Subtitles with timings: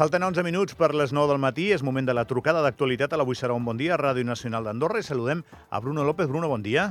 [0.00, 1.66] Falten 11 minuts per les 9 del matí.
[1.76, 5.02] És moment de la trucada d'actualitat a l'Avui serà un bon dia, Ràdio Nacional d'Andorra.
[5.02, 6.24] I saludem a Bruno López.
[6.30, 6.86] Bruno, bon dia.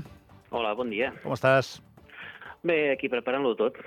[0.53, 1.09] Hola, bon dia.
[1.23, 1.79] Com estàs?
[2.61, 3.77] Bé, aquí preparant-lo tot.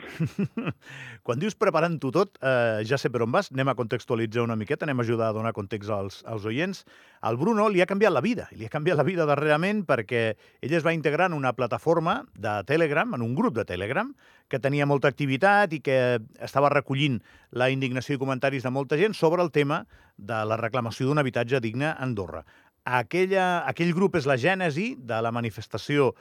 [1.26, 3.50] Quan dius preparant-ho tot, eh, ja sé per on vas.
[3.52, 6.86] Anem a contextualitzar una miqueta, anem a ajudar a donar context als, als oients.
[7.20, 10.24] Al Bruno li ha canviat la vida, li ha canviat la vida darrerament perquè
[10.64, 14.08] ell es va integrar en una plataforma de Telegram, en un grup de Telegram,
[14.48, 16.00] que tenia molta activitat i que
[16.40, 17.20] estava recollint
[17.52, 19.84] la indignació i comentaris de molta gent sobre el tema
[20.16, 22.46] de la reclamació d'un habitatge digne a Andorra.
[22.84, 26.14] Aquella, aquell grup és la gènesi de la manifestació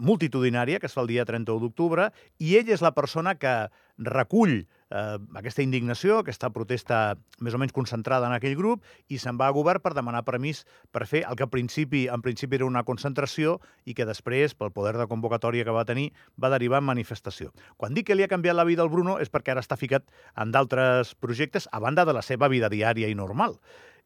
[0.00, 3.54] multitudinària que es fa el dia 31 d'octubre i ell és la persona que
[3.98, 9.38] recull eh, aquesta indignació, aquesta protesta més o menys concentrada en aquell grup i se'n
[9.40, 12.84] va a govern per demanar permís per fer el que principi, en principi era una
[12.84, 16.10] concentració i que després, pel poder de convocatòria que va tenir,
[16.40, 17.52] va derivar en manifestació.
[17.76, 20.08] Quan dic que li ha canviat la vida al Bruno és perquè ara està ficat
[20.36, 23.58] en d'altres projectes a banda de la seva vida diària i normal.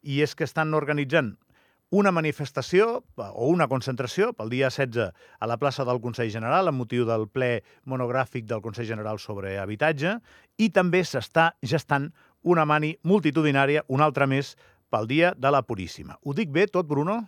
[0.03, 1.35] I és que estan organitzant
[1.89, 6.83] una manifestació o una concentració pel dia 16 a la plaça del Consell General amb
[6.83, 10.17] motiu del ple monogràfic del Consell General sobre habitatge
[10.57, 12.11] i també s'està gestant
[12.43, 14.53] una mani multitudinària, una altra més,
[14.89, 16.17] pel dia de la Puríssima.
[16.23, 17.19] Ho dic bé tot, Bruno?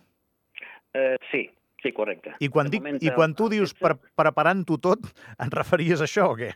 [0.94, 1.44] Eh, sí,
[1.82, 2.34] sí, correcte.
[2.40, 6.30] I quan, dic, i quan tu eh, dius pre preparant-ho tot, en referies a això
[6.32, 6.52] o què?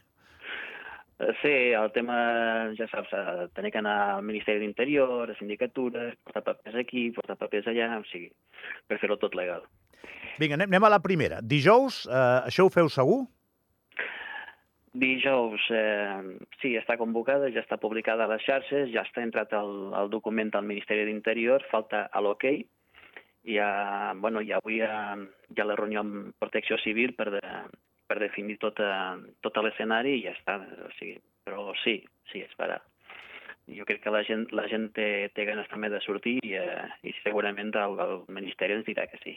[1.18, 2.16] Eh, Sí, el tema,
[2.76, 7.38] ja saps, eh, tenir que anar al Ministeri d'Interior, a sindicatures, portar papers aquí, portar
[7.40, 8.28] papers allà, o sigui,
[8.86, 9.64] per fer-ho tot legal.
[10.38, 11.40] Vinga, anem, anem a la primera.
[11.40, 13.24] Dijous, eh, això ho feu segur?
[14.96, 19.92] Dijous, eh, sí, està convocada, ja està publicada a les xarxes, ja està entrat el,
[19.96, 22.44] el document al Ministeri d'Interior, falta a l'OK,
[23.46, 25.16] i ja, bueno, i avui hi ha,
[25.52, 27.42] hi ha la reunió amb Protecció Civil per, de,
[28.06, 28.80] per definir tot,
[29.44, 30.58] tot l'escenari i ja està.
[30.86, 31.98] O sigui, però sí,
[32.32, 32.78] sí, es farà.
[33.66, 36.84] Jo crec que la gent, la gent té, té ganes també de sortir i, eh,
[37.02, 39.34] i segurament el, el Ministeri ens dirà que sí.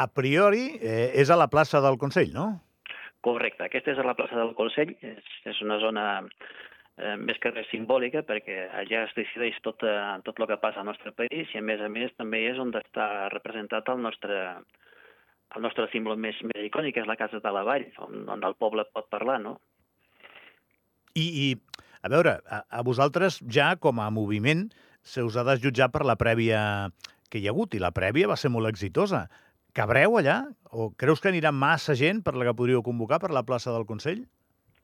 [0.00, 2.48] A priori, eh, és a la plaça del Consell, no?
[3.20, 7.52] Correcte, aquesta és a la plaça del Consell, és, és una zona eh, més que
[7.52, 11.52] res simbòlica perquè allà es decideix tot, eh, tot el que passa al nostre país
[11.52, 14.38] i a més a més també és on està representat el nostre,
[15.56, 18.54] el nostre símbol més, més icònic, és la Casa de la Vall, on, on el
[18.60, 19.56] poble pot parlar, no?
[21.16, 21.46] I, i
[22.04, 24.68] a veure, a, a vosaltres ja com a moviment
[25.02, 26.60] se us ha de jutjar per la prèvia
[27.30, 29.26] que hi ha hagut, i la prèvia va ser molt exitosa.
[29.76, 30.38] Cabreu allà?
[30.72, 33.86] O creus que anirà massa gent per la que podríeu convocar per la plaça del
[33.88, 34.22] Consell?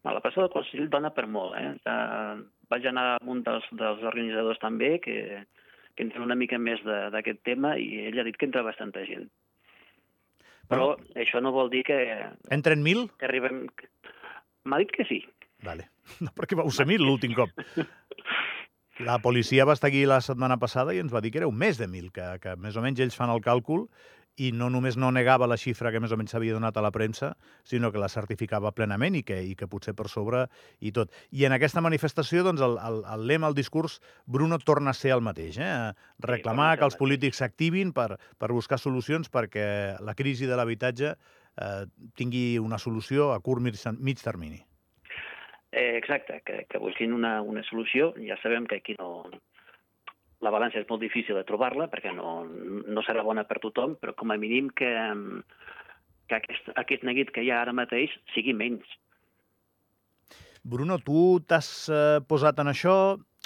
[0.05, 1.71] A la plaça del Consell dona per molt, eh?
[1.87, 1.95] Ja,
[2.73, 5.17] vaig anar amb un dels, dels organitzadors també, que,
[5.97, 9.05] que entén una mica més de- d'aquest tema, i ell ha dit que entra bastanta
[9.09, 9.29] gent.
[10.71, 11.99] Però això no vol dir que,
[12.55, 13.09] Entren mil?
[13.21, 13.67] que arribem...
[14.65, 15.23] M'ha dit que sí.
[15.65, 15.91] Vale.
[16.21, 17.49] No, perquè vau ser mil l'últim cop.
[19.03, 21.57] La policia va estar aquí la setmana passada i ens va dir que era un
[21.59, 23.89] més de mil, que, que més o menys ells fan el càlcul
[24.41, 26.91] i no només no negava la xifra que més o menys s'havia donat a la
[26.95, 30.47] premsa, sinó que la certificava plenament i que, i que potser per sobre
[30.81, 31.13] i tot.
[31.31, 35.13] I en aquesta manifestació, doncs, el, el, el lema, el discurs, Bruno torna a ser
[35.15, 35.71] el mateix, eh?
[36.25, 39.67] Reclamar ser que el els polítics s'activin per, per buscar solucions perquè
[40.01, 41.85] la crisi de l'habitatge eh,
[42.15, 44.61] tingui una solució a curt mig, mig termini.
[45.75, 48.13] Eh, exacte, que, que busquin una, una solució.
[48.23, 49.27] Ja sabem que aquí no...
[50.45, 54.13] La balança és molt difícil de trobar-la perquè no, no serà bona per tothom, però
[54.19, 54.91] com a mínim que,
[56.29, 58.85] que aquest, aquest neguit que hi ha ara mateix sigui menys.
[60.65, 62.97] Bruno, tu t'has eh, posat en això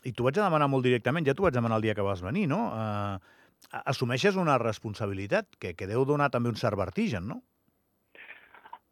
[0.06, 2.22] i t'ho vaig a demanar molt directament, ja t'ho vaig demanar el dia que vas
[2.22, 2.60] venir, no?
[2.70, 7.42] Eh, assumeixes una responsabilitat que, que deu donar també un cert vertigen, no?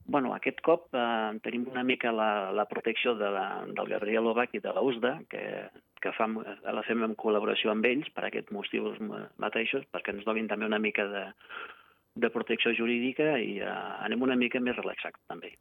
[0.07, 4.55] Bueno, aquest cop eh, tenim una mica la, la protecció de la, del Gabriel Obac
[4.55, 5.43] i de la USDA, que,
[6.03, 10.27] que fa, la fem en col·laboració amb ells per aquests motius ma- mateixos, perquè ens
[10.29, 11.25] donin també una mica de,
[12.17, 13.77] de protecció jurídica i eh,
[14.07, 15.57] anem una mica més relaxats també.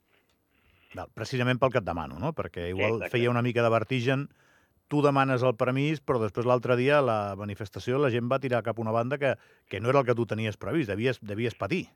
[0.95, 2.31] Val, precisament pel que et demano, no?
[2.37, 3.17] Perquè igual exacte.
[3.17, 4.29] feia una mica de vertigen,
[4.87, 8.77] tu demanes el permís, però després l'altre dia la manifestació la gent va tirar cap
[8.79, 9.33] a una banda que,
[9.67, 11.87] que no era el que tu tenies previst, devies, devies patir.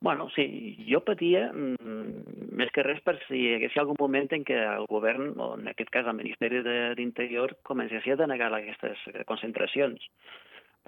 [0.00, 0.44] Bueno, sí,
[0.88, 4.86] jo patia mm, més que res per si hi hagués algun moment en què el
[4.88, 6.62] govern, o en aquest cas el Ministeri
[6.96, 10.06] d'Interior, comencés a denegar aquestes concentracions.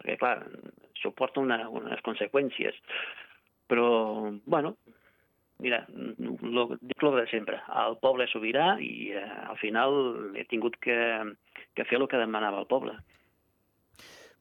[0.01, 0.39] Perquè, clar,
[0.95, 2.79] això porta una, unes conseqüències.
[3.69, 4.77] Però, bueno,
[5.61, 5.85] mira,
[6.57, 7.61] lo, dic el de sempre.
[7.85, 9.99] El poble sobirà i eh, al final
[10.41, 10.99] he tingut que,
[11.77, 12.97] que fer el que demanava el poble.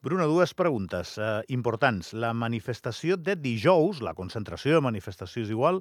[0.02, 2.10] Bruno, dues preguntes eh, importants.
[2.12, 5.78] La manifestació de dijous, la concentració de manifestació és igual,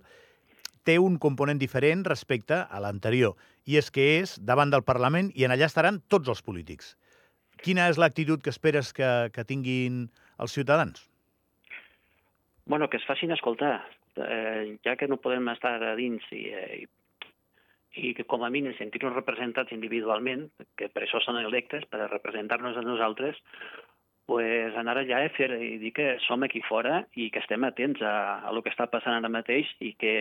[0.86, 3.34] té un component diferent respecte a l'anterior,
[3.66, 6.96] i és que és davant del Parlament i en allà estaran tots els polítics.
[7.62, 10.08] quina és l'actitud que esperes que, que tinguin
[10.42, 11.04] els ciutadans?
[12.66, 13.86] Bueno, que es facin escoltar,
[14.18, 16.88] eh, ja que no podem estar a dins i, eh,
[18.02, 22.78] i que com a mínim sentir-nos representats individualment, que per això són electes, per representar-nos
[22.78, 23.38] a nosaltres,
[24.30, 28.02] pues anar allà i, fer, i dir que som aquí fora i que estem atents
[28.06, 28.14] a,
[28.46, 30.14] a el que està passant ara mateix i que,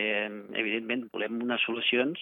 [0.58, 2.19] evidentment, volem unes solucions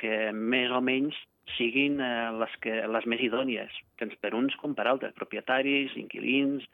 [0.00, 1.18] que més o menys
[1.58, 6.64] siguin eh, les, que, les més idònies, tant per uns com per altres, propietaris, inquilins,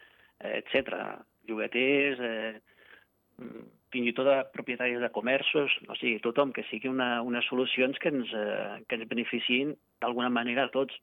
[0.41, 1.03] eh, etc.
[1.49, 3.51] llogaters, eh,
[3.91, 7.99] fins i tot a propietaris de comerços, o sigui, tothom, que sigui una, unes solucions
[7.99, 10.95] que ens, eh, que ens beneficiïn d'alguna manera a tots.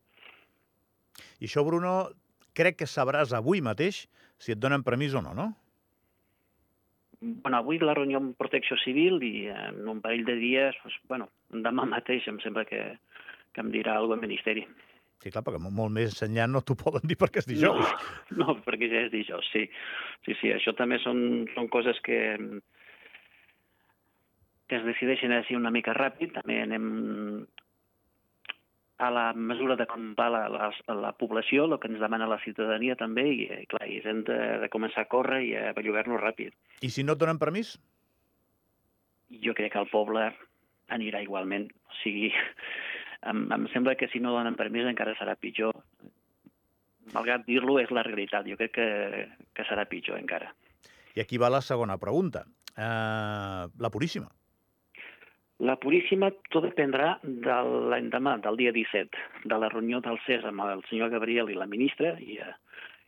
[1.41, 1.97] I això, Bruno,
[2.57, 4.05] crec que sabràs avui mateix
[4.41, 5.47] si et donen permís o no, no?
[7.19, 11.31] Bueno, avui la reunió amb Protecció Civil i en un parell de dies, doncs, bueno,
[11.65, 12.81] demà mateix em sembla que,
[13.53, 14.67] que em dirà alguna al Ministeri.
[15.17, 17.93] Sí, clar, perquè molt més enllà no t'ho poden dir perquè és dijous.
[18.29, 19.65] No, no, perquè ja és dijous, sí.
[20.27, 22.19] Sí, sí, això també són, són coses que,
[24.69, 26.35] que es decideixen així una mica ràpid.
[26.37, 26.85] També anem
[28.97, 32.39] a la mesura de com va la, la, la població, el que ens demana la
[32.41, 36.21] ciutadania també, i, i clar, i hem de, de començar a córrer i a bellugar-nos
[36.23, 36.55] ràpid.
[36.81, 37.75] I si no et donen permís?
[39.43, 40.31] Jo crec que el poble
[40.93, 41.67] anirà igualment.
[41.91, 42.31] O sigui,
[43.29, 45.77] em, em sembla que si no donen permís encara serà pitjor.
[47.13, 48.49] Malgrat dir-lo, és la realitat.
[48.49, 48.87] Jo crec que,
[49.55, 50.49] que serà pitjor encara.
[51.15, 52.45] I aquí va la segona pregunta.
[52.77, 54.27] Uh, la Puríssima.
[55.57, 57.55] La Puríssima tot dependrà de
[57.89, 61.65] l'endemà, del dia 17, de la reunió del CES amb el senyor Gabriel i la
[61.65, 62.53] ministra i, eh,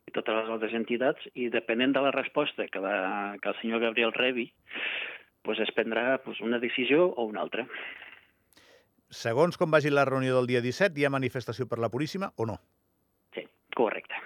[0.10, 3.84] i totes les altres entitats, i depenent de la resposta que, la, que el senyor
[3.86, 4.48] Gabriel rebi,
[5.46, 7.68] pues es prendrà pues, una decisió o una altra.
[9.14, 12.50] Segons com vagi la reunió del dia 17, hi ha manifestació per la Puríssima o
[12.50, 12.58] no?
[13.38, 13.46] Sí,
[13.78, 14.18] correcte.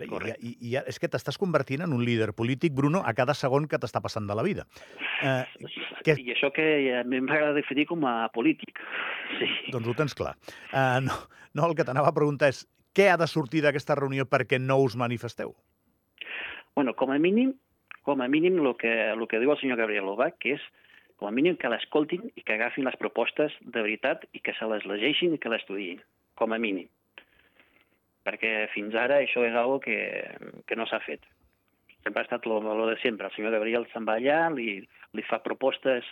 [0.00, 0.08] Bé,
[0.40, 3.66] i, i, i és que t'estàs convertint en un líder polític, Bruno, a cada segon
[3.68, 4.64] que t'està passant de la vida.
[5.20, 5.44] Eh,
[6.06, 6.16] que...
[6.16, 6.64] I això que
[6.96, 8.80] a mi m'agrada definir com a polític.
[9.36, 9.48] Sí.
[9.74, 10.36] Doncs ho tens clar.
[10.72, 11.16] Uh, no,
[11.52, 12.64] no, el que t'anava a preguntar és
[12.96, 15.52] què ha de sortir d'aquesta reunió perquè no us manifesteu?
[16.78, 17.52] Bueno, com a mínim,
[18.06, 20.64] com a mínim el que, el que diu el senyor Gabriel Obac, que és
[21.20, 24.70] com a mínim que l'escoltin i que agafin les propostes de veritat i que se
[24.70, 26.00] les llegeixin i que l'estudiïn,
[26.40, 26.88] com a mínim
[28.30, 29.98] perquè fins ara això és algo que,
[30.66, 31.26] que no s'ha fet.
[32.00, 33.26] Sempre ha estat el valor de sempre.
[33.26, 34.78] El senyor Gabriel se'n va allà, li,
[35.12, 36.06] li fa propostes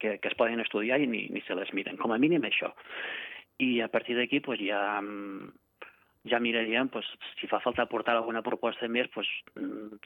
[0.00, 2.00] que, que es poden estudiar i ni, ni se les miren.
[2.00, 2.72] Com a mínim això.
[3.60, 4.80] I a partir d'aquí pues, ja,
[6.32, 7.06] ja miraríem pues,
[7.38, 9.28] si fa falta aportar alguna proposta més, pues,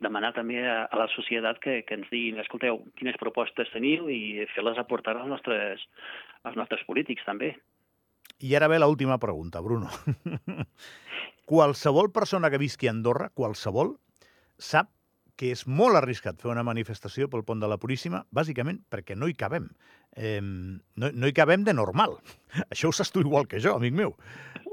[0.02, 4.42] demanar també a, a la societat que, que ens diguin, escolteu, quines propostes teniu i
[4.56, 5.86] fer-les aportar als nostres,
[6.42, 7.54] als nostres polítics també.
[8.42, 9.90] I ara ve l'última pregunta, Bruno.
[11.44, 13.94] qualsevol persona que visqui a Andorra, qualsevol,
[14.58, 14.90] sap
[15.38, 19.26] que és molt arriscat fer una manifestació pel pont de la Puríssima, bàsicament perquè no
[19.26, 19.66] hi cabem.
[20.14, 22.16] Eh, no, no hi cabem de normal.
[22.72, 24.14] Això ho saps tu igual que jo, amic meu.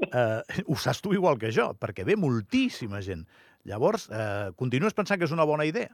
[0.06, 3.26] Eh, ho saps tu igual que jo, perquè ve moltíssima gent.
[3.66, 5.90] Llavors, eh, continues pensant que és una bona idea?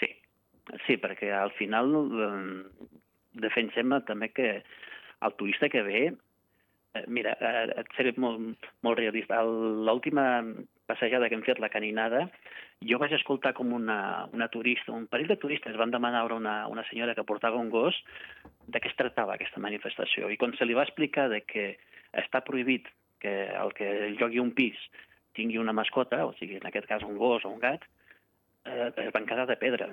[0.00, 0.08] Sí,
[0.86, 2.88] sí, perquè al final eh,
[3.44, 4.50] defensem també que
[5.20, 6.02] el turista que ve
[7.06, 9.42] mira, eh, et seré molt, molt realista.
[9.44, 10.42] L'última
[10.90, 12.24] passejada que hem fet, la caninada,
[12.82, 16.56] jo vaig escoltar com una, una turista, un parell de turistes van demanar a una,
[16.68, 17.96] una senyora que portava un gos
[18.66, 20.30] de què es tractava aquesta manifestació.
[20.30, 21.66] I quan se li va explicar de que
[22.24, 22.88] està prohibit
[23.20, 24.78] que el que jogui un pis
[25.36, 27.84] tingui una mascota, o sigui, en aquest cas un gos o un gat,
[28.64, 29.90] eh, es van quedar de pedra.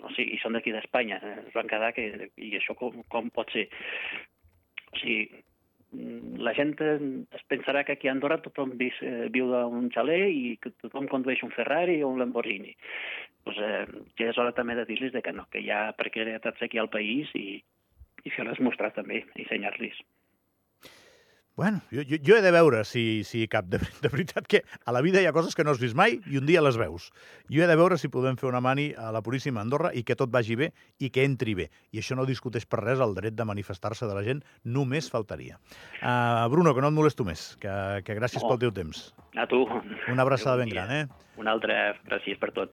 [0.00, 1.20] O sigui, i són d'aquí d'Espanya.
[1.20, 2.30] Eh, es van quedar que...
[2.36, 3.66] I això com, com pot ser?
[4.92, 5.42] O sigui,
[5.92, 10.56] la gent es pensarà que aquí a Andorra tothom vis, eh, viu d'un xaler i
[10.60, 12.74] que tothom condueix un Ferrari o un Lamborghini.
[13.44, 13.86] Pues, eh,
[14.18, 17.30] ja és hora també de dir-los que no, que hi ha precarietats aquí al país
[17.34, 17.62] i,
[18.24, 20.02] i fer-les mostrar també, i ensenyar-los.
[21.56, 23.64] Bueno, jo, jo, jo he de veure si, si cap.
[23.72, 26.18] De, de veritat que a la vida hi ha coses que no has vist mai
[26.28, 27.08] i un dia les veus.
[27.48, 30.18] Jo he de veure si podem fer una mani a la Puríssima Andorra i que
[30.20, 30.70] tot vagi bé
[31.00, 31.70] i que entri bé.
[31.96, 35.56] I això no discuteix per res el dret de manifestar-se de la gent, només faltaria.
[36.02, 37.72] Uh, Bruno, que no et molesto més, que,
[38.04, 38.52] que gràcies oh.
[38.52, 39.06] pel teu temps.
[39.36, 39.64] A tu.
[40.12, 41.06] Una abraçada ben gran, eh?
[41.40, 42.64] Una altra, gràcies per tot.